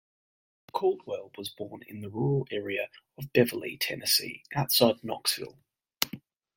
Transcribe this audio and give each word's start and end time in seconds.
Caldwell 0.73 1.29
was 1.37 1.51
born 1.51 1.83
in 1.87 2.01
the 2.01 2.09
rural 2.09 2.47
area 2.49 2.89
of 3.19 3.31
Beverly, 3.33 3.77
Tennessee, 3.77 4.43
outside 4.55 5.03
Knoxville. 5.03 5.59